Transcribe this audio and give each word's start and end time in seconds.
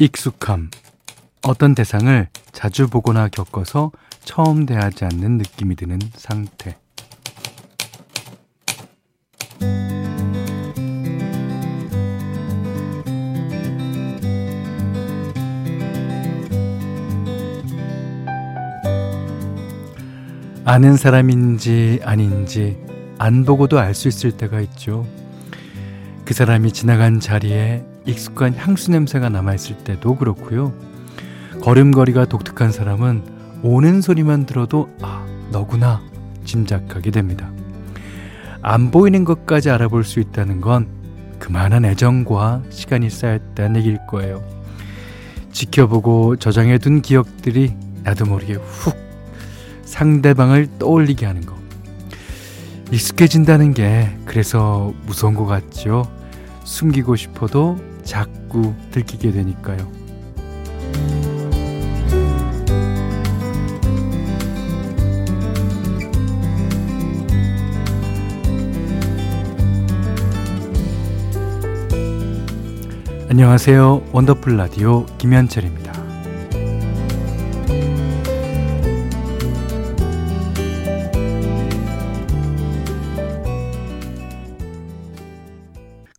익숙함. 0.00 0.70
어떤 1.42 1.74
대상을 1.74 2.28
자주 2.52 2.86
보거나 2.88 3.26
겪어서 3.28 3.90
처음 4.20 4.64
대하지 4.64 5.04
않는 5.04 5.38
느낌이 5.38 5.74
드는 5.74 5.98
상태. 6.14 6.76
아는 20.64 20.96
사람인지 20.96 22.00
아닌지 22.04 22.78
안 23.18 23.44
보고도 23.44 23.80
알 23.80 23.94
수 23.94 24.06
있을 24.06 24.32
때가 24.36 24.60
있죠. 24.60 25.04
그 26.24 26.34
사람이 26.34 26.72
지나간 26.72 27.18
자리에 27.18 27.84
익숙한 28.08 28.54
향수 28.56 28.90
냄새가 28.90 29.28
남아있을 29.28 29.78
때도 29.84 30.16
그렇고요. 30.16 30.72
걸음걸이가 31.60 32.24
독특한 32.24 32.72
사람은 32.72 33.22
오는 33.62 34.00
소리만 34.00 34.46
들어도 34.46 34.88
아, 35.02 35.26
너구나 35.52 36.00
짐작하게 36.44 37.10
됩니다. 37.10 37.50
안 38.62 38.90
보이는 38.90 39.24
것까지 39.24 39.70
알아볼 39.70 40.04
수 40.04 40.20
있다는 40.20 40.60
건 40.60 40.88
그만한 41.38 41.84
애정과 41.84 42.62
시간이 42.70 43.10
쌓였다는 43.10 43.76
얘기일 43.76 43.98
거예요. 44.08 44.42
지켜보고 45.52 46.36
저장해둔 46.36 47.02
기억들이 47.02 47.74
나도 48.04 48.24
모르게 48.24 48.54
훅 48.54 48.96
상대방을 49.84 50.78
떠올리게 50.78 51.26
하는 51.26 51.44
거. 51.44 51.56
익숙해진다는 52.90 53.74
게 53.74 54.16
그래서 54.24 54.94
무서운 55.04 55.34
것 55.34 55.44
같죠? 55.44 56.10
숨기고 56.64 57.16
싶어도 57.16 57.76
자꾸 58.08 58.72
들키게 58.90 59.32
되니까요. 59.32 59.76
안녕하세요. 73.28 74.04
원더풀 74.12 74.56
라디오 74.56 75.04
김현철입니다. 75.18 75.87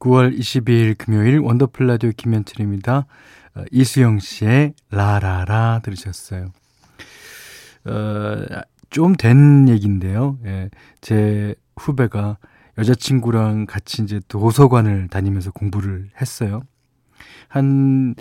9월 0.10 0.36
22일 0.36 0.98
금요일 0.98 1.38
원더풀 1.38 1.86
라디오 1.86 2.12
김현철입니다. 2.18 3.06
어, 3.56 3.64
이수영 3.72 4.20
씨의 4.20 4.74
라라라 4.90 5.82
들으셨어요. 5.84 6.52
어, 7.86 8.46
좀 8.90 9.16
된 9.16 9.70
얘기인데요. 9.70 10.40
예, 10.46 10.72
제 11.00 11.54
후배가 11.78 12.38
여자친구랑 12.80 13.68
같이 13.68 14.02
이제 14.02 14.20
도서관을 14.28 15.10
다니면서 15.10 15.52
공부를 15.52 16.10
했어요. 16.20 16.62
한 17.48 18.16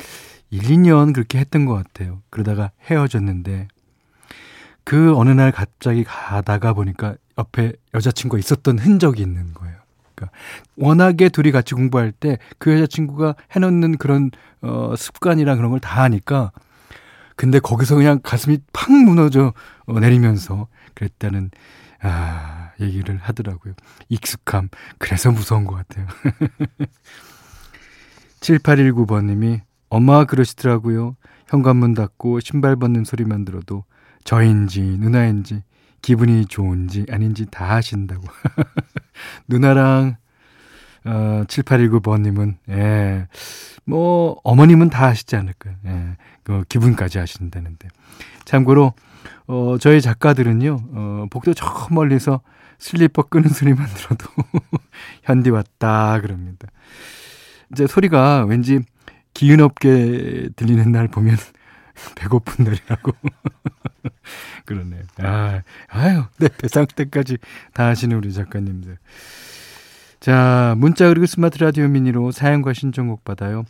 1, 0.51 0.61
2년 0.61 1.15
그렇게 1.15 1.39
했던 1.39 1.65
것 1.65 1.73
같아요. 1.73 2.21
그러다가 2.29 2.71
헤어졌는데 2.83 3.69
그 4.85 5.17
어느 5.17 5.31
날 5.31 5.53
갑자기 5.53 6.05
가다가 6.05 6.75
보니까 6.75 7.17
옆에 7.39 7.73
여자친구가 7.95 8.39
있었던 8.39 8.79
흔적이 8.79 9.23
있는 9.23 9.55
거예요. 9.55 9.78
그러니까 10.19 10.37
워낙에 10.77 11.29
둘이 11.29 11.51
같이 11.53 11.75
공부할 11.75 12.13
때 12.13 12.39
그 12.59 12.73
여자친구가 12.73 13.35
해놓는 13.53 13.99
그런 13.99 14.31
어, 14.63 14.95
습관이랑 14.97 15.57
그런 15.57 15.71
걸 15.71 15.81
다 15.81 16.03
하니까 16.03 16.51
근데 17.37 17.61
거기서 17.61 17.95
그냥 17.95 18.19
가슴이 18.23 18.59
팍 18.73 18.93
무너져 18.93 19.53
어, 19.87 20.01
내리면서 20.01 20.67
그랬다는 20.95 21.51
아, 22.01 22.71
얘기를 22.81 23.17
하더라고요. 23.23 23.75
익숙함. 24.09 24.69
그래서 24.99 25.31
무서운 25.31 25.65
것 25.65 25.75
같아요. 25.77 26.07
7819번님이 28.41 29.61
엄마가 29.89 30.25
그러시더라고요. 30.25 31.17
현관문 31.49 31.95
닫고 31.95 32.41
신발 32.41 32.77
벗는 32.77 33.05
소리만 33.05 33.45
들어도 33.45 33.85
저인지 34.25 34.81
누나인지 34.83 35.63
기분이 36.03 36.47
좋은지 36.47 37.07
아닌지 37.11 37.47
다 37.51 37.69
하신다고. 37.77 38.23
누나랑 39.49 40.17
어, 41.05 41.45
7819번님은, 41.47 42.57
예, 42.71 43.29
뭐, 43.85 44.39
어머님은 44.45 44.91
다 44.91 45.07
하시지 45.07 45.37
않을까요? 45.37 45.75
예, 45.87 46.17
그 46.43 46.65
기분까지 46.69 47.19
하신다는데. 47.19 47.89
참고로, 48.45 48.93
어, 49.47 49.77
저희 49.81 50.01
작가들은요, 50.01 50.81
어, 50.93 51.27
복도 51.31 51.55
저 51.55 51.89
멀리서 51.91 52.43
슬리퍼 52.79 53.23
끄는 53.23 53.49
소리만 53.49 53.87
들어도 53.87 54.27
현디 55.25 55.51
왔다, 55.51 56.21
그럽니다. 56.21 56.69
이제 57.73 57.87
소리가 57.87 58.45
왠지 58.45 58.81
기운 59.35 59.61
없게 59.61 60.49
들리는 60.57 60.91
날 60.91 61.09
보면 61.09 61.37
배고픈 62.17 62.65
날이라고. 62.65 63.13
그러네요. 64.69 65.03
아, 65.19 65.63
아유, 65.89 66.25
네, 66.39 66.49
배상 66.59 66.87
때까지 66.87 67.39
다 67.73 67.87
하시는 67.87 68.15
우리 68.15 68.33
작가님들. 68.35 68.99
자, 70.21 70.75
문자 70.77 71.09
그리고 71.09 71.25
스마트 71.25 71.59
라디오 71.59 71.89
미니로 71.89 72.33
사연과 72.33 72.75
신청곡 72.75 73.25
받아요. 73.25 73.65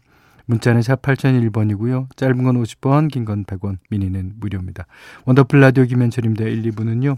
문자는 0.46 0.82
샵 0.82 1.00
8001번이고요. 1.02 2.16
짧은 2.16 2.42
건 2.42 2.60
50원, 2.62 3.12
긴 3.12 3.24
건 3.24 3.44
100원, 3.44 3.76
미니는 3.90 4.32
무료입니다. 4.40 4.86
원더풀 5.26 5.60
라디오 5.60 5.84
김현철입니다. 5.84 6.46
1, 6.46 6.62
2부는요. 6.72 7.16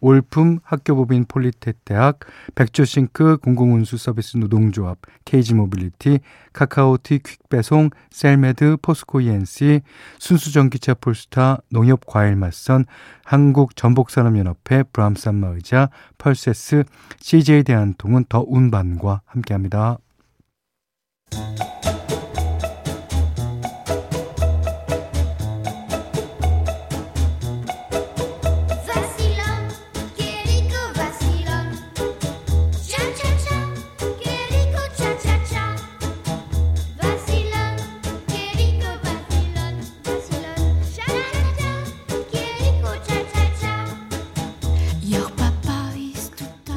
올품 0.00 0.58
학교법인 0.62 1.24
폴리텍 1.26 1.84
대학, 1.84 2.20
백조싱크 2.54 3.38
공공운수 3.38 3.96
서비스 3.96 4.36
노동조합, 4.36 4.98
KG모빌리티, 5.24 6.20
카카오티 6.52 7.20
퀵배송, 7.20 7.90
셀메드, 8.10 8.78
포스코 8.82 9.20
ENC, 9.20 9.80
순수전기차 10.18 10.94
폴스타, 10.94 11.58
농협과일맛선, 11.70 12.84
한국전복산업연합회, 13.24 14.84
브람산마의자, 14.92 15.90
펄세스, 16.18 16.84
CJ대한통운 17.20 18.26
더 18.28 18.44
운반과 18.46 19.22
함께합니다. 19.26 19.98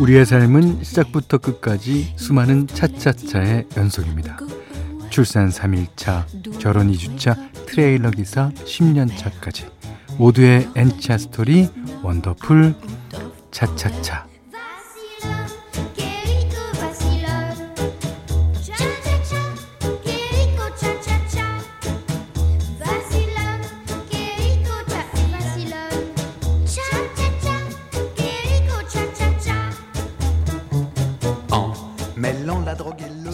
우리의 0.08 0.26
삶은 0.26 0.86
시작부터 0.86 1.38
끝까지 1.38 2.14
수많은 2.16 2.68
차차차의 2.68 3.66
연속입니다. 3.76 4.38
출산 5.10 5.50
3일차, 5.50 6.60
결혼 6.60 6.90
2주차, 6.94 7.36
트레일러 7.66 8.12
기사 8.12 8.50
10년차까지 8.52 9.70
모두의 10.18 10.70
N차 10.78 11.18
스토리 11.18 11.68
원더풀 12.04 12.74
차차차 13.52 14.27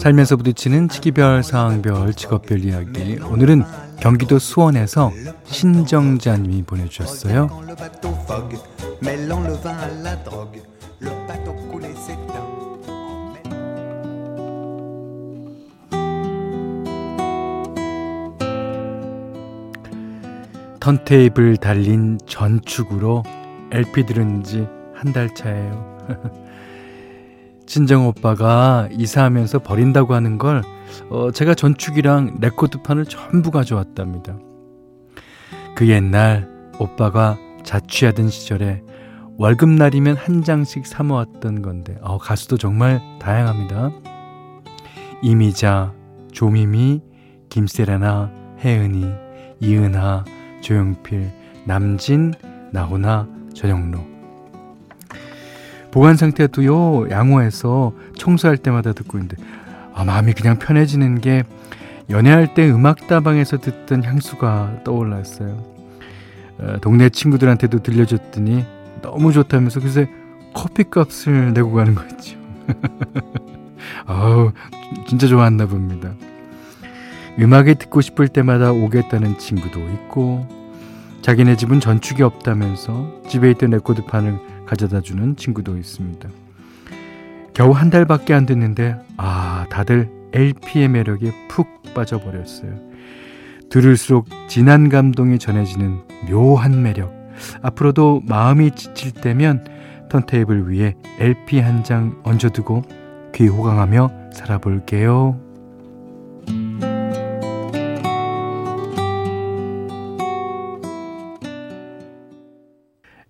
살면서 0.04 0.36
부딪히는 0.36 0.90
치기별, 0.90 1.42
상황별, 1.42 2.12
직업별 2.12 2.62
이야기. 2.62 3.18
오늘은 3.22 3.64
경기도 4.00 4.38
수원에서 4.38 5.10
신정자님이 5.46 6.64
보내주셨어요. 6.64 7.48
턴테이블 20.80 21.56
달린 21.56 22.18
전축으로 22.26 23.22
LP 23.72 24.04
들은 24.04 24.44
지 24.44 24.68
한 25.04 25.12
달 25.12 25.34
차예요. 25.34 25.94
친정 27.66 28.06
오빠가 28.06 28.88
이사하면서 28.92 29.60
버린다고 29.60 30.14
하는 30.14 30.38
걸 30.38 30.62
어, 31.10 31.30
제가 31.30 31.54
전축이랑 31.54 32.38
레코드판을 32.40 33.06
전부 33.06 33.50
가져왔답니다. 33.50 34.38
그 35.74 35.88
옛날 35.88 36.48
오빠가 36.78 37.38
자취하던 37.64 38.28
시절에 38.28 38.82
월급날이면 39.36 40.16
한 40.16 40.44
장씩 40.44 40.86
사모았던 40.86 41.62
건데 41.62 41.96
어, 42.02 42.18
가수도 42.18 42.56
정말 42.56 43.00
다양합니다. 43.18 43.90
이미자, 45.22 45.92
조미미, 46.32 47.00
김세라나, 47.48 48.30
혜은이, 48.60 49.06
이은하, 49.60 50.24
조용필, 50.60 51.30
남진, 51.66 52.34
나훈아, 52.72 53.26
전영로. 53.54 54.13
보관 55.94 56.16
상태도요 56.16 57.08
양호해서 57.10 57.92
청소할 58.18 58.56
때마다 58.56 58.92
듣고 58.92 59.16
있는데 59.16 59.36
아 59.94 60.02
마음이 60.02 60.32
그냥 60.32 60.58
편해지는 60.58 61.20
게 61.20 61.44
연애할 62.10 62.52
때 62.52 62.68
음악다방에서 62.68 63.58
듣던 63.58 64.02
향수가 64.02 64.80
떠올랐어요. 64.82 65.64
어, 66.58 66.76
동네 66.82 67.10
친구들한테도 67.10 67.84
들려줬더니 67.84 68.64
너무 69.02 69.32
좋다면서 69.32 69.78
그새 69.78 70.10
커피값을 70.52 71.52
내고 71.52 71.72
가는 71.74 71.94
거 71.94 72.02
있죠. 72.06 72.38
아우 74.06 74.50
진짜 75.06 75.28
좋아했나 75.28 75.66
봅니다. 75.66 76.10
음악이 77.38 77.76
듣고 77.76 78.00
싶을 78.00 78.26
때마다 78.26 78.72
오겠다는 78.72 79.38
친구도 79.38 79.78
있고 79.78 80.48
자기네 81.22 81.54
집은 81.54 81.78
전축이 81.78 82.24
없다면서 82.24 83.22
집에 83.28 83.52
있던 83.52 83.70
레코드판을 83.70 84.53
가져다 84.66 85.00
주는 85.00 85.36
친구도 85.36 85.76
있습니다. 85.76 86.28
겨우 87.52 87.70
한 87.72 87.90
달밖에 87.90 88.34
안 88.34 88.46
됐는데 88.46 88.96
아 89.16 89.66
다들 89.70 90.10
LP의 90.32 90.88
매력에 90.88 91.30
푹 91.48 91.66
빠져버렸어요. 91.94 92.72
들을수록 93.70 94.26
진한 94.48 94.88
감동이 94.88 95.38
전해지는 95.38 96.00
묘한 96.28 96.82
매력. 96.82 97.12
앞으로도 97.62 98.22
마음이 98.26 98.72
지칠 98.72 99.12
때면 99.12 99.64
턴테이블 100.10 100.70
위에 100.70 100.94
LP 101.18 101.60
한 101.60 101.82
장 101.82 102.20
얹어두고 102.24 102.82
귀 103.34 103.46
호강하며 103.48 104.30
살아볼게요. 104.32 105.40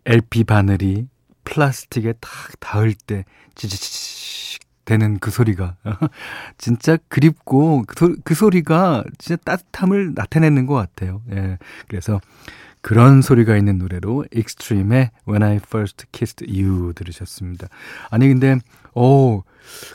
LP 0.07 0.45
바늘이 0.45 1.09
플라스틱에 1.45 2.15
탁 2.21 2.31
닿을 2.61 2.95
때 2.95 3.25
지지직 3.55 4.63
되는 4.85 5.19
그 5.19 5.31
소리가 5.31 5.77
진짜 6.59 6.99
그립고 7.09 7.85
그, 7.87 7.95
소, 7.99 8.17
그 8.25 8.35
소리가 8.35 9.05
진짜 9.19 9.41
따뜻함을 9.45 10.13
나타내는 10.15 10.67
것 10.67 10.75
같아요. 10.75 11.23
예. 11.33 11.59
그래서 11.89 12.21
그런 12.81 13.23
소리가 13.23 13.57
있는 13.57 13.79
노래로 13.79 14.27
익스트림의 14.35 15.11
When 15.27 15.43
I 15.43 15.57
First 15.57 16.05
Kissed 16.13 16.45
You 16.47 16.93
들으셨습니다. 16.95 17.69
아니 18.11 18.29
근데 18.29 18.59
어, 18.95 19.41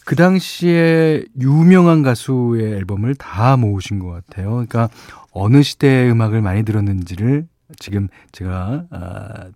그 0.06 0.16
당시에 0.16 1.24
유명한 1.40 2.02
가수의 2.02 2.74
앨범을 2.74 3.14
다 3.14 3.58
모으신 3.58 4.00
것 4.00 4.10
같아요. 4.10 4.50
그러니까 4.52 4.90
어느 5.32 5.62
시대의 5.62 6.12
음악을 6.12 6.42
많이 6.42 6.64
들었는지를 6.64 7.48
지금 7.78 8.08
제가 8.32 8.86
아, 8.90 9.52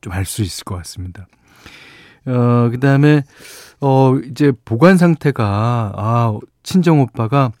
좀 0.00 0.12
알 0.12 0.24
수 0.24 0.42
있을 0.42 0.64
것 0.64 0.76
같습니다. 0.76 1.26
어, 2.26 2.68
그 2.70 2.80
다음에, 2.80 3.22
어, 3.80 4.16
이제 4.30 4.52
보관 4.64 4.96
상태가, 4.96 5.92
아, 5.96 6.38
친정 6.62 7.00
오빠가, 7.00 7.52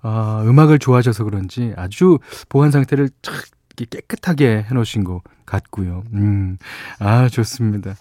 아, 0.00 0.42
음악을 0.46 0.78
좋아하셔서 0.78 1.24
그런지 1.24 1.72
아주 1.76 2.18
보관 2.48 2.70
상태를 2.70 3.10
착 3.22 3.34
깨끗하게 3.76 4.66
해놓으신 4.70 5.02
것 5.02 5.22
같고요. 5.46 6.04
음, 6.12 6.58
아, 6.98 7.28
좋습니다. 7.28 7.94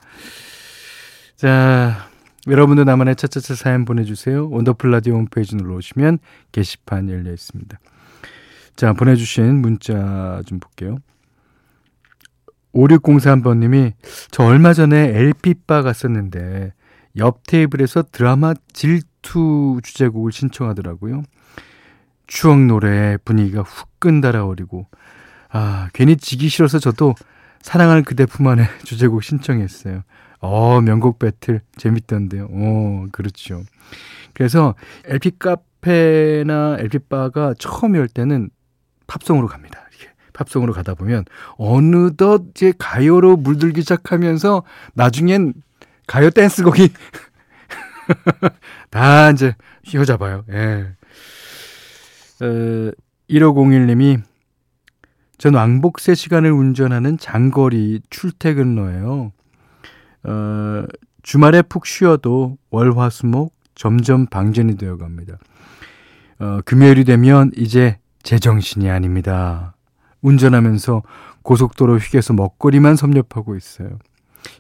자, 1.38 2.08
여러분도 2.48 2.84
나만의 2.84 3.16
차차차 3.16 3.56
사연 3.56 3.86
보내주세요. 3.86 4.50
원더풀 4.50 4.92
라디오 4.92 5.16
홈페이지 5.16 5.56
눌러오시면 5.56 6.20
게시판 6.52 7.10
열려 7.10 7.32
있습니다. 7.32 7.80
자, 8.76 8.94
보내주신 8.94 9.62
문자 9.62 10.42
좀 10.46 10.60
볼게요. 10.60 10.98
5603번님이 12.74 13.94
저 14.32 14.44
얼마 14.44 14.74
전에 14.74 14.98
LP바 14.98 15.82
갔었는데 15.82 16.74
옆 17.18 17.46
테이블에서 17.48 18.04
드라마 18.12 18.54
질투 18.74 19.80
주제곡을 19.84 20.32
신청하더라고요. 20.32 21.24
추억 22.28 22.62
노래 22.62 23.18
분위기가 23.26 23.62
훅 23.62 24.00
끈달아오르고 24.00 24.88
아 25.50 25.90
괜히 25.94 26.16
지기 26.16 26.48
싫어서 26.48 26.80
저도 26.80 27.14
사랑할 27.62 28.04
그대 28.04 28.26
품 28.26 28.48
안에 28.48 28.68
주제곡 28.84 29.24
신청했어요. 29.24 30.04
어 30.40 30.82
명곡 30.82 31.20
배틀 31.20 31.62
재밌던데요. 31.76 32.48
어 32.50 33.06
그렇죠. 33.12 33.64
그래서 34.34 34.76
LP 35.06 35.32
카페나 35.38 36.78
LP 36.80 37.00
바가 37.10 37.54
처음 37.60 37.96
열 37.96 38.08
때는 38.08 38.50
팝송으로 39.08 39.48
갑니다. 39.48 39.80
팝송으로 40.44 40.74
가다 40.74 40.96
보면 40.96 41.26
어느덧 41.58 42.44
이제 42.52 42.74
가요로 42.78 43.38
물들기 43.38 43.82
시작하면서 43.82 44.64
나중엔 44.94 45.54
가요 46.08 46.30
댄스곡이 46.30 46.90
다 48.90 49.32
이제 49.32 49.56
휘어잡아요. 49.86 50.44
예. 50.52 50.88
어, 52.42 52.92
1501님이 53.30 54.22
전 55.38 55.54
왕복세 55.56 56.16
시간을 56.16 56.52
운전하는 56.52 57.18
장거리 57.18 58.02
출퇴근로예요. 58.10 59.32
어, 60.24 60.84
주말에 61.24 61.62
푹 61.62 61.86
쉬어도 61.86 62.58
월화수목 62.70 63.54
점점 63.76 64.28
방전이 64.28 64.78
되어 64.78 64.98
갑니다. 64.98 65.38
어, 66.40 66.60
금요일이 66.66 67.06
되면 67.06 67.52
이제 67.56 67.98
제정신이 68.24 68.90
아닙니다. 68.90 69.76
운전하면서 70.22 71.04
고속도로 71.44 71.98
휴게소 71.98 72.34
먹거리만 72.34 72.96
섭렵하고 72.96 73.56
있어요. 73.56 74.00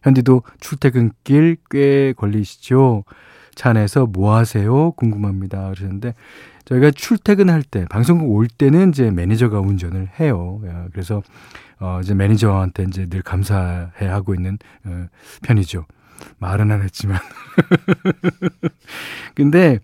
현디도 0.04 0.44
출퇴근길 0.60 1.58
꽤 1.70 2.14
걸리시죠? 2.14 3.04
차 3.56 3.72
안에서 3.72 4.06
뭐 4.06 4.36
하세요? 4.36 4.92
궁금합니다. 4.92 5.64
그러셨는데, 5.64 6.14
저희가 6.66 6.92
출퇴근할 6.92 7.64
때, 7.64 7.86
방송국 7.90 8.32
올 8.32 8.48
때는 8.48 8.90
이제 8.90 9.12
매니저가 9.12 9.60
운전을 9.60 10.10
해요. 10.20 10.62
그래서, 10.92 11.22
어, 11.80 12.00
이제 12.02 12.14
매니저한테 12.14 12.84
이제 12.84 13.08
늘 13.08 13.22
감사해 13.22 14.08
하고 14.08 14.34
있는, 14.34 14.58
어, 14.86 15.08
편이죠. 15.44 15.86
말은 16.38 16.72
안 16.72 16.82
했지만. 16.82 17.20
근데, 19.36 19.80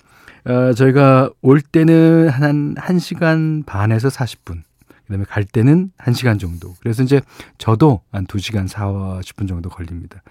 어, 0.45 0.73
저희가 0.73 1.29
올 1.41 1.61
때는 1.61 2.29
한 2.29 2.75
1시간 2.75 3.65
반에서 3.65 4.07
40분. 4.07 4.63
그다음에 5.07 5.25
갈 5.25 5.43
때는 5.43 5.91
1시간 5.97 6.39
정도. 6.39 6.75
그래서 6.79 7.03
이제 7.03 7.21
저도 7.57 8.01
한 8.11 8.27
2시간 8.27 8.67
40분 8.67 9.47
정도 9.47 9.69
걸립니다. 9.69 10.21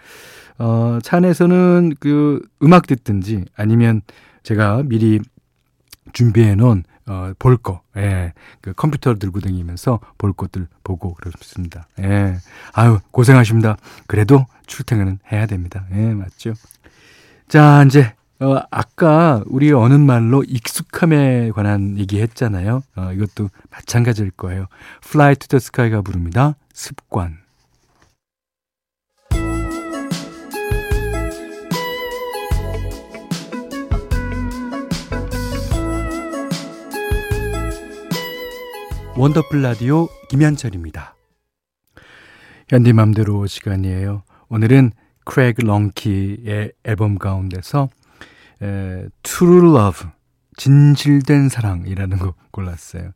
어, 0.59 0.99
차 1.03 1.17
안에서는 1.19 1.95
그 1.99 2.47
음악 2.63 2.87
듣든지 2.87 3.45
아니면 3.57 4.03
제가 4.43 4.83
미리 4.85 5.21
준비해 6.13 6.55
놓은 6.55 6.85
어, 7.09 7.33
볼 7.39 7.57
거, 7.57 7.83
예, 7.97 8.33
그 8.61 8.73
컴퓨터를 8.73 9.19
들고 9.21 9.41
다니면서 9.41 10.01
볼 10.19 10.33
것들 10.33 10.67
보고 10.83 11.15
그렇습니다. 11.15 11.87
예, 12.01 12.37
아유, 12.73 12.99
고생하십니다. 13.13 13.77
그래도 14.09 14.47
출퇴근은 14.67 15.21
해야 15.31 15.47
됩니다. 15.47 15.87
예, 15.93 16.15
맞죠? 16.15 16.55
자, 17.49 17.85
이제 17.85 18.13
어, 18.39 18.59
아까 18.71 19.43
우리 19.47 19.73
어느 19.73 19.95
말로 19.95 20.45
익숙함에 20.45 21.53
관한 21.53 21.97
얘기 21.99 22.21
했잖아요. 22.21 22.83
어, 22.97 23.13
이것도 23.13 23.49
마찬가지일 23.71 24.31
거예요. 24.33 24.67
Fly 25.05 25.37
to 25.37 25.49
the 25.49 25.57
Sky가 25.57 26.03
부릅니다. 26.03 26.57
습관. 26.75 27.39
원더풀 39.17 39.63
라디오 39.63 40.09
김현철입니다. 40.29 41.15
현디 42.69 42.93
맘대로 42.93 43.47
시간이에요. 43.47 44.25
오늘은 44.51 44.91
크레그 45.25 45.63
렁키의 45.63 46.73
앨범 46.85 47.17
가운데서 47.17 47.89
에, 48.63 49.07
True 49.23 49.71
Love, 49.71 50.09
진실된 50.57 51.49
사랑이라는 51.49 52.19
거 52.19 52.35
골랐어요. 52.51 53.13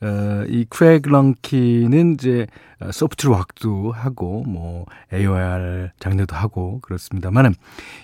어, 0.00 0.44
이 0.48 0.66
크레그 0.68 1.08
런키는 1.08 2.14
이제 2.14 2.46
소프트 2.92 3.28
락도 3.28 3.92
하고 3.92 4.42
뭐 4.46 4.84
AOR 5.12 5.90
장르도 5.98 6.36
하고 6.36 6.80
그렇습니다만은 6.82 7.54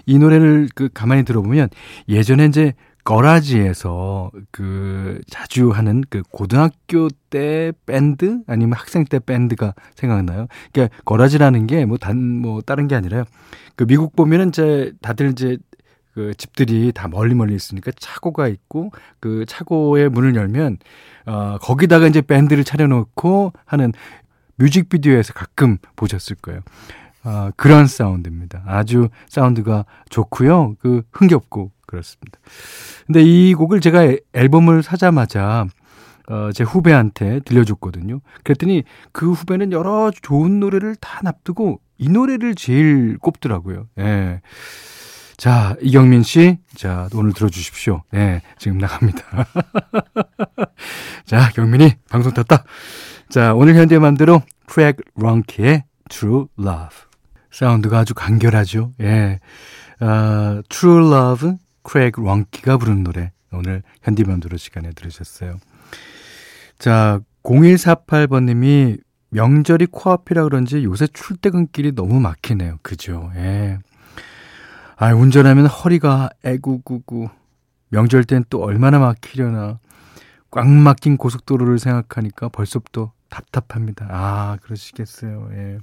이 0.06 0.18
노래를 0.18 0.68
그 0.74 0.88
가만히 0.92 1.24
들어보면 1.24 1.68
예전에 2.08 2.46
이제 2.46 2.72
거라지에서 3.04 4.30
그 4.50 5.20
자주 5.28 5.70
하는 5.70 6.02
그 6.08 6.22
고등학교 6.30 7.08
때 7.30 7.72
밴드 7.86 8.40
아니면 8.46 8.78
학생 8.78 9.04
때 9.04 9.18
밴드가 9.18 9.74
생각나요. 9.94 10.46
그러니까 10.72 10.96
거라지라는 11.04 11.66
게 11.66 11.84
뭐 11.84 11.98
단뭐 11.98 12.52
뭐 12.52 12.60
다른 12.62 12.88
게 12.88 12.94
아니라요. 12.94 13.24
그 13.74 13.86
미국 13.86 14.14
보면은 14.14 14.50
이제 14.50 14.92
다들 15.02 15.30
이제 15.30 15.58
그 16.20 16.34
집들이 16.34 16.92
다 16.92 17.08
멀리 17.08 17.34
멀리 17.34 17.54
있으니까 17.54 17.92
차고가 17.98 18.46
있고 18.48 18.92
그 19.20 19.46
차고의 19.48 20.10
문을 20.10 20.34
열면 20.34 20.76
어 21.24 21.56
거기다가 21.62 22.08
이제 22.08 22.20
밴드를 22.20 22.62
차려놓고 22.62 23.54
하는 23.64 23.92
뮤직비디오에서 24.56 25.32
가끔 25.32 25.78
보셨을 25.96 26.36
거예요. 26.36 26.60
아, 27.22 27.52
그런 27.56 27.86
사운드입니다. 27.86 28.62
아주 28.66 29.08
사운드가 29.28 29.86
좋고요. 30.10 30.74
그 30.78 31.02
흥겹고 31.10 31.72
그렇습니다. 31.86 32.38
근데 33.06 33.22
이 33.22 33.54
곡을 33.54 33.80
제가 33.80 34.14
앨범을 34.34 34.82
사자마자 34.82 35.66
어, 36.28 36.52
제 36.52 36.64
후배한테 36.64 37.40
들려줬거든요. 37.46 38.20
그랬더니 38.44 38.84
그 39.12 39.32
후배는 39.32 39.72
여러 39.72 40.10
좋은 40.10 40.60
노래를 40.60 40.96
다 40.96 41.20
납두고 41.24 41.80
이 41.96 42.10
노래를 42.10 42.54
제일 42.56 43.16
꼽더라고요. 43.18 43.86
예. 43.98 44.42
자, 45.40 45.74
이경민 45.80 46.22
씨. 46.22 46.58
자, 46.74 47.08
오늘 47.14 47.32
들어주십시오. 47.32 48.02
예, 48.12 48.42
지금 48.58 48.76
나갑니다. 48.76 49.24
자, 51.24 51.48
경민이 51.54 51.94
방송 52.10 52.34
탔다. 52.34 52.64
자, 53.30 53.54
오늘 53.54 53.74
현대만대로 53.74 54.42
프랙 54.66 54.98
런키의 55.14 55.84
True 56.10 56.44
Love. 56.58 56.94
사운드가 57.50 58.00
아주 58.00 58.12
간결하죠. 58.12 58.92
예. 59.00 59.40
아, 60.00 60.60
True 60.68 61.10
Love, 61.10 61.52
크레이그 61.84 62.20
런키가 62.20 62.76
부르는 62.76 63.02
노래. 63.02 63.32
오늘 63.50 63.82
현디만두로 64.02 64.58
시간에 64.58 64.90
들으셨어요. 64.90 65.56
자, 66.78 67.18
0148번님이 67.44 68.98
명절이 69.30 69.86
코앞이라 69.86 70.44
그런지 70.44 70.84
요새 70.84 71.06
출퇴근길이 71.06 71.94
너무 71.94 72.20
막히네요. 72.20 72.80
그죠? 72.82 73.32
예. 73.36 73.78
아, 75.02 75.14
운전하면 75.14 75.64
허리가 75.66 76.28
애구구구. 76.44 77.30
명절 77.88 78.24
땐 78.24 78.44
또 78.50 78.62
얼마나 78.62 78.98
막히려나. 78.98 79.78
꽉 80.50 80.68
막힌 80.68 81.16
고속도로를 81.16 81.78
생각하니까 81.78 82.50
벌써부터 82.50 83.12
답답합니다. 83.30 84.06
아, 84.10 84.58
그러시겠어요. 84.60 85.48
예. 85.52 85.78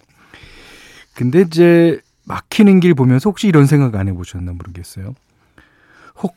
근데 1.15 1.41
이제 1.41 1.99
막히는 2.25 2.79
길 2.79 2.93
보면서 2.93 3.31
혹시 3.31 3.47
이런 3.47 3.65
생각 3.65 3.95
안 3.95 4.07
해보셨나 4.07 4.51
모르겠어요. 4.51 5.15
혹 6.21 6.35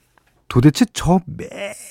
도대체 0.49 0.87
저 0.95 1.21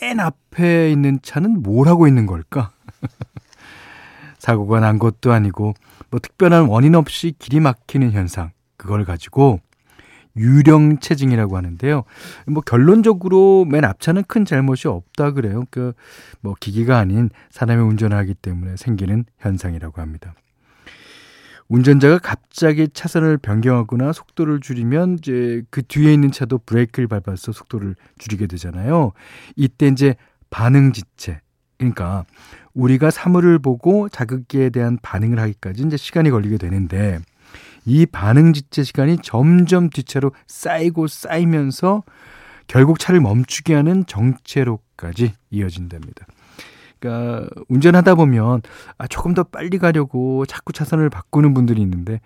맨 0.02 0.20
앞에 0.20 0.90
있는 0.92 1.20
차는 1.22 1.62
뭘 1.62 1.88
하고 1.88 2.08
있는 2.08 2.26
걸까? 2.26 2.72
사고가 4.40 4.80
난 4.80 4.98
것도 4.98 5.32
아니고 5.34 5.76
뭐 6.10 6.20
특별한 6.20 6.66
원인 6.66 6.96
없이 6.96 7.36
길이 7.38 7.60
막히는 7.60 8.12
현상 8.12 8.50
그걸 8.76 9.06
가지고 9.06 9.60
유령체증이라고 10.36 11.58
하는데요. 11.58 12.04
뭐 12.48 12.62
결론적으로 12.62 13.66
맨 13.66 13.84
앞차는 13.84 14.24
큰 14.28 14.46
잘못이 14.46 14.88
없다 14.88 15.32
그래요. 15.32 15.64
그 15.72 15.94
뭐 16.42 16.56
기기가 16.60 16.98
아닌 16.98 17.30
사람이 17.50 17.82
운전하기 17.82 18.36
때문에 18.36 18.78
생기는 18.78 19.26
현상이라고 19.40 20.02
합니다. 20.02 20.34
운전자가 21.68 22.18
갑자기 22.18 22.88
차선을 22.92 23.38
변경하거나 23.38 24.12
속도를 24.12 24.60
줄이면 24.60 25.18
이제 25.20 25.62
그 25.70 25.84
뒤에 25.84 26.14
있는 26.14 26.32
차도 26.32 26.60
브레이크를 26.60 27.08
밟아서 27.08 27.52
속도를 27.52 27.96
줄이게 28.18 28.48
되잖아요. 28.48 29.12
이때 29.56 29.88
이제 29.88 30.16
반응 30.50 30.94
지체. 30.94 31.42
그러니까 31.78 32.26
우리가 32.74 33.12
사물을 33.12 33.60
보고 33.60 34.10
자극기에 34.10 34.72
대한 34.72 34.98
반응을 35.02 35.40
하기까지 35.40 35.84
이제 35.84 35.96
시간이 35.96 36.32
걸리게 36.32 36.58
되는데 36.58 37.20
이 37.86 38.06
반응 38.06 38.54
지체 38.54 38.84
시간이 38.84 39.18
점점 39.24 39.90
뒤차로 39.90 40.32
쌓이고 40.48 41.08
쌓이면서 41.08 42.04
결국 42.68 43.00
차를 43.00 43.20
멈추게 43.22 43.74
하는 43.74 44.06
정체로까지 44.06 45.34
이어진답니다. 45.50 46.26
그러니까 47.00 47.48
운전하다 47.70 48.16
보면 48.16 48.62
아 48.98 49.08
조금 49.08 49.34
더 49.34 49.44
빨리 49.44 49.78
가려고 49.78 50.46
자꾸 50.46 50.74
차선을 50.74 51.10
바꾸는 51.10 51.54
분들이 51.54 51.82
있는데 51.82 52.20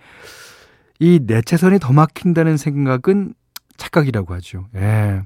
이 1.00 1.20
내 1.26 1.42
차선이 1.42 1.80
더 1.80 1.94
막힌다는 1.94 2.58
생각은 2.58 3.34
착각이라고 3.78 4.34
하죠. 4.36 4.68
예. 4.76 5.22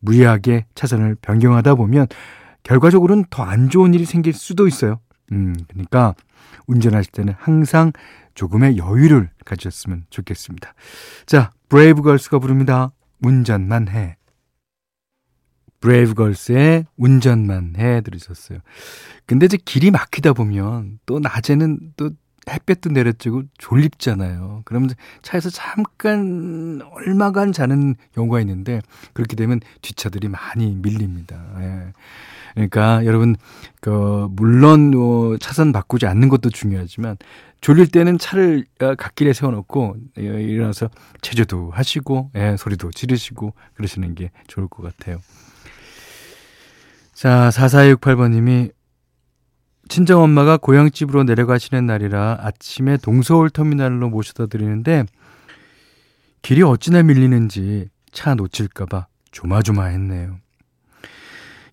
무리하게 0.00 0.66
차선을 0.74 1.16
변경하다 1.20 1.74
보면 1.74 2.06
결과적으로는 2.62 3.24
더 3.30 3.42
안 3.44 3.68
좋은 3.70 3.94
일이 3.94 4.04
생길 4.04 4.32
수도 4.32 4.66
있어요. 4.66 4.98
음, 5.32 5.54
그러니까 5.68 6.14
운전하실 6.66 7.12
때는 7.12 7.34
항상 7.38 7.92
조금의 8.34 8.76
여유를 8.76 9.30
가졌으면 9.44 10.06
좋겠습니다. 10.10 10.74
자, 11.26 11.52
브레이브걸스가 11.68 12.38
부릅니다. 12.38 12.92
운전만 13.22 13.88
해. 13.88 14.16
브레이브걸스의 15.80 16.86
운전만 16.96 17.74
해 17.76 18.00
들으셨어요. 18.02 18.58
근데 19.26 19.46
이제 19.46 19.56
길이 19.56 19.90
막히다 19.90 20.32
보면 20.32 20.98
또 21.06 21.18
낮에는 21.18 21.94
또 21.96 22.10
햇볕도 22.50 22.90
내려지고 22.90 23.42
졸립잖아요. 23.58 24.62
그러면 24.64 24.90
차에서 25.22 25.50
잠깐 25.50 26.80
얼마간 26.92 27.52
자는 27.52 27.94
경우가 28.14 28.40
있는데 28.40 28.80
그렇게 29.12 29.36
되면 29.36 29.60
뒷차들이 29.82 30.28
많이 30.28 30.74
밀립니다. 30.74 31.36
예. 31.60 31.92
그러니까 32.54 33.04
여러분 33.04 33.36
그 33.80 34.28
물론 34.32 34.90
뭐 34.90 35.38
차선 35.38 35.72
바꾸지 35.72 36.06
않는 36.06 36.28
것도 36.28 36.50
중요하지만 36.50 37.16
졸릴 37.60 37.88
때는 37.88 38.18
차를 38.18 38.64
어, 38.80 38.94
갓길에 38.94 39.32
세워놓고 39.32 39.96
예, 40.18 40.22
일어나서 40.22 40.88
체조도 41.20 41.70
하시고 41.72 42.30
예, 42.36 42.56
소리도 42.58 42.90
지르시고 42.90 43.54
그러시는 43.74 44.14
게 44.14 44.30
좋을 44.46 44.68
것 44.68 44.82
같아요. 44.82 45.18
자 47.12 47.50
4468번님이 47.52 48.72
친정엄마가 49.90 50.56
고향집으로 50.56 51.24
내려가시는 51.24 51.84
날이라 51.84 52.38
아침에 52.42 52.96
동서울 52.96 53.50
터미널로 53.50 54.08
모셔다 54.08 54.46
드리는데 54.46 55.04
길이 56.42 56.62
어찌나 56.62 57.02
밀리는지 57.02 57.88
차 58.12 58.36
놓칠까봐 58.36 59.08
조마조마했네요. 59.32 60.38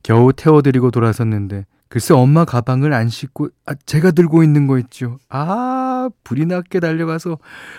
겨우 0.02 0.34
태워드리고 0.34 0.90
돌아섰는데 0.90 1.66
글쎄 1.90 2.16
엄마 2.16 2.44
가방을 2.44 2.92
안 2.92 3.08
싣고 3.08 3.50
아, 3.68 3.76
제가 3.86 4.10
들고 4.12 4.44
있는 4.44 4.66
거 4.66 4.80
있죠. 4.80 5.20
아 5.30 6.10
불이 6.24 6.48
났게 6.48 6.80
달려가서 6.80 7.38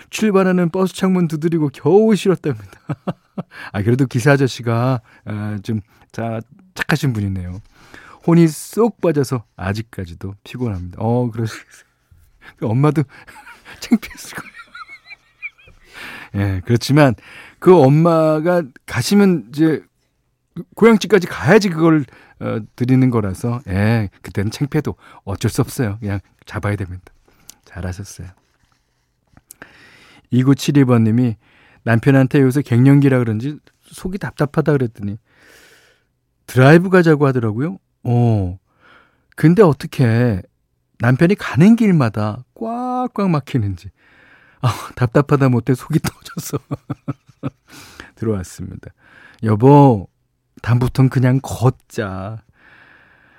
출발하는 0.09 0.69
버스 0.69 0.95
창문 0.95 1.27
두드리고 1.27 1.69
겨우 1.73 2.15
실었답니다. 2.15 2.79
아 3.73 3.81
그래도 3.83 4.05
기사 4.05 4.31
아저씨가 4.31 5.01
아, 5.25 5.59
좀 5.63 5.81
자, 6.13 6.39
착하신 6.75 7.11
분이네요. 7.11 7.59
혼이 8.29 8.47
쏙 8.47 9.01
빠져서 9.01 9.43
아직까지도 9.55 10.35
피곤합니다. 10.43 10.97
어 10.99 11.31
그러시겠어요. 11.31 11.89
그 12.57 12.67
엄마도 12.67 13.03
창피했을 13.81 14.37
거예요. 14.37 14.53
예, 16.35 16.61
그렇지만 16.63 17.15
그 17.57 17.75
엄마가 17.75 18.61
가시면 18.85 19.49
이제 19.49 19.83
고향집까지 20.75 21.25
가야지 21.25 21.69
그걸 21.69 22.05
어, 22.39 22.59
드리는 22.75 23.09
거라서 23.09 23.61
예, 23.67 24.09
그때는 24.21 24.51
창피해도 24.51 24.95
어쩔 25.23 25.49
수 25.49 25.61
없어요. 25.61 25.97
그냥 25.99 26.19
잡아야 26.45 26.75
됩니다. 26.75 27.11
잘하셨어요. 27.65 28.27
2972번 30.31 31.01
님이 31.01 31.35
남편한테 31.81 32.41
요새 32.41 32.61
갱년기라 32.61 33.17
그런지 33.17 33.57
속이 33.81 34.19
답답하다 34.19 34.73
그랬더니 34.73 35.17
드라이브 36.45 36.89
가자고 36.89 37.25
하더라고요. 37.25 37.79
어. 38.03 38.57
근데 39.35 39.63
어떻게 39.63 40.41
남편이 40.99 41.35
가는 41.35 41.75
길마다 41.75 42.43
꽉꽉 42.55 43.29
막히는지 43.29 43.89
아, 44.61 44.91
답답하다 44.95 45.49
못해 45.49 45.73
속이 45.73 45.99
터져서 46.03 46.57
들어왔습니다. 48.15 48.91
여보, 49.43 50.09
다음부턴 50.61 51.09
그냥 51.09 51.39
걷자. 51.41 52.43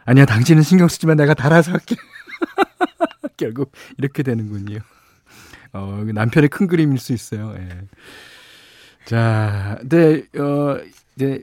아니야, 0.07 0.25
당신은 0.25 0.63
신경 0.63 0.89
쓰지 0.89 1.07
만 1.07 1.19
내가 1.19 1.35
달아서 1.35 1.73
할게. 1.73 1.97
결국 3.37 3.73
이렇게 3.99 4.23
되는군요. 4.23 4.79
어, 5.73 6.03
남편의 6.15 6.49
큰 6.49 6.67
그림일 6.67 6.99
수 6.99 7.13
있어요. 7.13 7.55
예. 7.59 7.69
자, 9.05 9.77
근데 9.81 10.23
어, 10.39 10.79
이제 11.15 11.43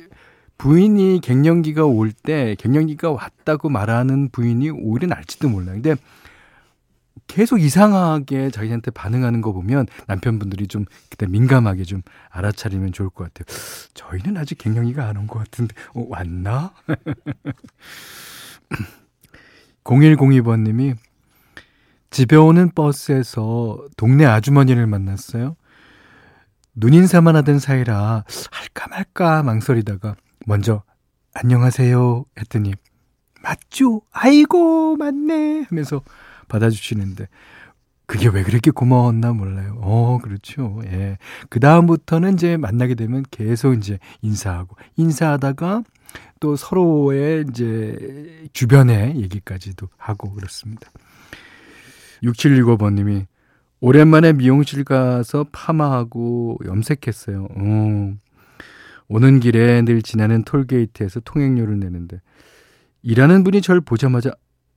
부인이 0.57 1.19
갱년기가 1.21 1.85
올 1.85 2.11
때 2.11 2.55
갱년기가 2.57 3.11
왔다고 3.11 3.69
말하는 3.69 4.29
부인이 4.29 4.69
오히려 4.71 5.07
날지도 5.07 5.49
몰라요. 5.49 5.73
근데 5.81 5.95
계속 7.27 7.59
이상하게 7.61 8.49
자기한테 8.51 8.89
반응하는 8.91 9.41
거 9.41 9.51
보면 9.51 9.85
남편분들이 10.07 10.67
좀 10.67 10.85
그때 11.09 11.25
민감하게 11.27 11.83
좀 11.83 12.01
알아차리면 12.29 12.93
좋을 12.93 13.09
것 13.09 13.31
같아요. 13.33 13.45
저희는 13.93 14.37
아직 14.37 14.57
갱년기가 14.57 15.05
안 15.07 15.17
온 15.17 15.27
것 15.27 15.39
같은데, 15.39 15.75
어, 15.93 16.05
왔나? 16.09 16.73
0102번님이 19.83 20.95
집에 22.09 22.35
오는 22.35 22.69
버스에서 22.73 23.85
동네 23.97 24.25
아주머니를 24.25 24.87
만났어요. 24.87 25.55
눈인사만 26.75 27.35
하던 27.37 27.59
사이라 27.59 28.23
할까 28.51 28.87
말까 28.89 29.43
망설이다가 29.43 30.15
먼저 30.45 30.83
안녕하세요 31.33 32.25
했더니 32.39 32.73
맞죠? 33.41 34.01
아이고 34.11 34.95
맞네 34.97 35.65
하면서 35.69 36.01
받아주시는데 36.47 37.27
그게 38.07 38.29
왜 38.29 38.41
그렇게 38.41 38.71
고마웠나 38.71 39.33
몰라요. 39.33 39.77
어, 39.81 40.17
그렇죠. 40.23 40.79
예. 40.85 41.17
그 41.49 41.59
다음부터는 41.59 42.35
이제 42.35 42.55
만나게 42.55 42.95
되면 42.95 43.23
계속 43.29 43.73
이제 43.73 43.99
인사하고, 44.21 44.77
인사하다가 44.95 45.83
또 46.39 46.55
서로의 46.55 47.45
이제 47.49 48.47
주변의 48.53 49.17
얘기까지도 49.17 49.89
하고 49.97 50.33
그렇습니다. 50.33 50.89
6765번 52.23 52.93
님이 52.93 53.25
오랜만에 53.81 54.31
미용실 54.31 54.85
가서 54.85 55.45
파마하고 55.51 56.59
염색했어요. 56.65 57.47
어. 57.55 58.13
오는 59.09 59.39
길에 59.39 59.81
늘 59.83 60.01
지나는 60.01 60.43
톨게이트에서 60.43 61.21
통행료를 61.21 61.79
내는데 61.79 62.21
일하는 63.01 63.43
분이 63.43 63.61
절 63.61 63.81
보자마자 63.81 64.31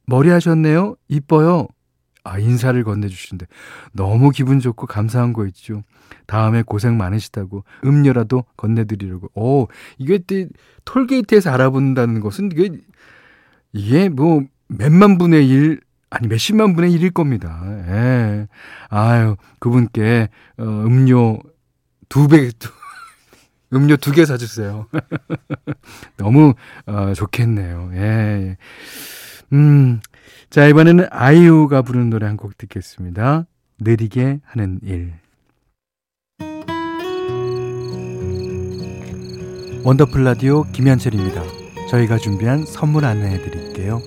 머리 0.06 0.30
하셨네요? 0.30 0.96
이뻐요. 1.08 1.66
아, 2.22 2.38
인사를 2.38 2.82
건네주시는데 2.84 3.46
너무 3.92 4.30
기분 4.30 4.60
좋고 4.60 4.86
감사한 4.86 5.32
거 5.32 5.46
있죠. 5.46 5.82
다음에 6.26 6.62
고생 6.62 6.98
많으시다고 6.98 7.64
음료라도 7.84 8.44
건네드리려고. 8.56 9.30
오, 9.34 9.68
이게 9.98 10.20
톨게이트에서 10.84 11.50
알아본다는 11.50 12.20
것은 12.20 12.50
이게, 12.52 12.70
이게 13.72 14.08
뭐 14.08 14.42
몇만 14.68 15.18
분의 15.18 15.48
일, 15.48 15.80
아니 16.10 16.28
몇십만 16.28 16.74
분의 16.74 16.92
일일 16.92 17.10
겁니다. 17.10 17.62
예. 17.88 18.48
아유, 18.88 19.36
그분께 19.58 20.28
어, 20.58 20.64
음료 20.64 21.38
두 22.08 22.28
배, 22.28 22.50
음료 23.72 23.96
두 23.96 24.12
개 24.12 24.24
사주세요. 24.24 24.86
너무 26.16 26.54
어, 26.86 27.12
좋겠네요. 27.14 27.90
예. 27.94 28.56
음, 29.52 30.00
자 30.50 30.66
이번에는 30.66 31.06
아이유가 31.10 31.82
부르는 31.82 32.10
노래 32.10 32.26
한 32.26 32.36
곡 32.36 32.56
듣겠습니다. 32.58 33.46
느리게 33.80 34.40
하는 34.44 34.80
일. 34.82 35.12
원더풀 39.84 40.24
라디오 40.24 40.64
김현철입니다. 40.72 41.42
저희가 41.88 42.18
준비한 42.18 42.64
선물 42.66 43.04
안내해 43.04 43.38
드릴게요. 43.42 44.00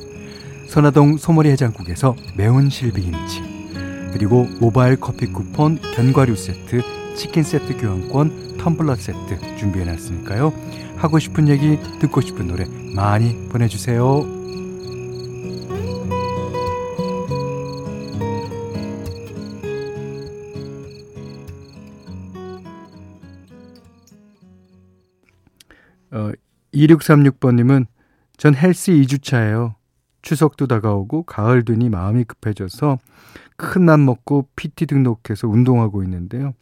선화동 0.70 1.18
소머리 1.18 1.50
해장국에서 1.50 2.16
매운 2.38 2.70
실비김치 2.70 3.42
그리고 4.14 4.46
모바일 4.60 4.96
커피 4.96 5.28
쿠폰 5.28 5.80
견과류 5.96 6.36
세트 6.36 6.82
치킨 7.16 7.44
세트 7.44 7.78
교환권 7.78 8.53
텀블러 8.64 8.96
세트 8.96 9.58
준비해 9.58 9.84
놨으니까요. 9.86 10.54
하고 10.96 11.20
싶은 11.20 11.50
얘기 11.50 11.78
듣고 12.00 12.22
싶은 12.22 12.48
노래 12.48 12.66
많이 12.96 13.50
보내주세요. 13.50 14.26
어, 26.12 26.32
2636번님은 26.74 27.86
전 28.38 28.56
헬스 28.56 28.92
2주차예요. 28.92 29.76
추석도 30.22 30.68
다가오고 30.68 31.24
가을 31.24 31.66
되니 31.66 31.90
마음이 31.90 32.24
급해져서 32.24 32.98
큰 33.58 33.84
맘 33.84 34.06
먹고 34.06 34.48
PT 34.56 34.86
등록해서 34.88 35.48
운동하고 35.48 36.04
있는데요. 36.04 36.54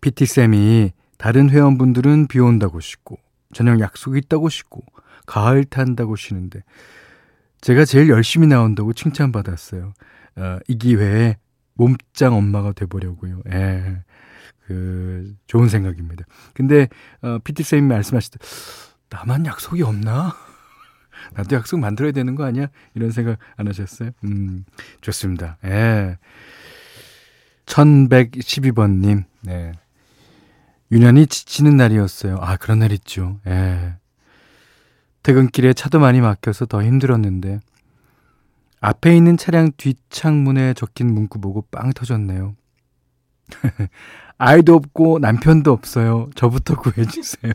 PT쌤이 0.00 0.92
다른 1.18 1.50
회원분들은 1.50 2.28
비 2.28 2.38
온다고 2.38 2.80
쉬고 2.80 3.18
저녁 3.52 3.80
약속 3.80 4.16
있다고 4.16 4.48
쉬고 4.48 4.82
가을 5.26 5.64
탄다고 5.64 6.16
쉬는데 6.16 6.62
제가 7.60 7.84
제일 7.84 8.08
열심히 8.08 8.46
나온다고 8.46 8.92
칭찬받았어요. 8.92 9.92
어, 10.36 10.58
이 10.68 10.76
기회에 10.78 11.36
몸짱 11.74 12.34
엄마가 12.34 12.72
돼보려고요. 12.72 13.42
예. 13.52 14.02
그, 14.66 15.34
좋은 15.46 15.68
생각입니다. 15.68 16.24
근데, 16.52 16.88
어, 17.22 17.38
PT쌤이 17.38 17.82
말씀하실 17.82 18.32
때, 18.32 18.38
나만 19.10 19.46
약속이 19.46 19.82
없나? 19.82 20.34
나도 21.34 21.56
약속 21.56 21.78
만들어야 21.78 22.12
되는 22.12 22.34
거 22.34 22.44
아니야? 22.44 22.66
이런 22.94 23.10
생각 23.10 23.38
안 23.56 23.68
하셨어요? 23.68 24.10
음, 24.24 24.64
좋습니다. 25.00 25.58
예. 25.64 26.18
1112번님, 27.66 29.24
네. 29.42 29.72
유난히 30.92 31.26
지치는 31.26 31.76
날이었어요. 31.76 32.38
아, 32.40 32.56
그런 32.56 32.80
날 32.80 32.92
있죠. 32.92 33.38
예. 33.46 33.94
퇴근길에 35.22 35.72
차도 35.72 35.98
많이 35.98 36.20
막혀서 36.20 36.66
더 36.66 36.82
힘들었는데, 36.82 37.60
앞에 38.80 39.16
있는 39.16 39.36
차량 39.36 39.72
뒷창문에 39.76 40.74
적힌 40.74 41.12
문구 41.12 41.40
보고 41.40 41.62
빵 41.70 41.92
터졌네요. 41.92 42.54
아이도 44.38 44.74
없고 44.74 45.18
남편도 45.18 45.72
없어요. 45.72 46.28
저부터 46.34 46.76
구해주세요. 46.80 47.52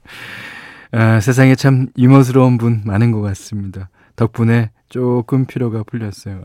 아, 0.92 1.20
세상에 1.20 1.54
참 1.54 1.88
이모스러운 1.94 2.58
분 2.58 2.82
많은 2.84 3.12
것 3.12 3.20
같습니다. 3.20 3.90
덕분에 4.16 4.70
조금 4.88 5.44
피로가 5.44 5.82
풀렸어요. 5.84 6.42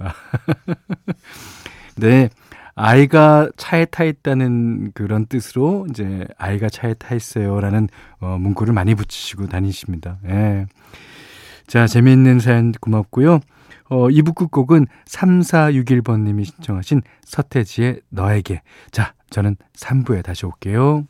네. 1.97 2.29
아이가 2.81 3.49
차에 3.57 3.83
타 3.83 4.05
있다는 4.05 4.93
그런 4.93 5.25
뜻으로 5.25 5.85
이제 5.89 6.25
아이가 6.37 6.69
차에 6.69 6.93
타 6.93 7.13
있어요라는 7.13 7.89
어, 8.21 8.37
문구를 8.39 8.73
많이 8.73 8.95
붙이시고 8.95 9.47
다니십니다. 9.47 10.17
예. 10.29 10.65
자, 11.67 11.87
재미있는 11.87 12.39
사연 12.39 12.71
고맙고요. 12.71 13.41
어, 13.89 14.07
2부 14.07 14.33
끝곡은 14.33 14.87
3461번님이 15.05 16.45
신청하신 16.45 17.01
서태지의 17.25 17.99
너에게. 18.07 18.61
자, 18.91 19.13
저는 19.29 19.57
3부에 19.75 20.23
다시 20.23 20.45
올게요. 20.45 21.05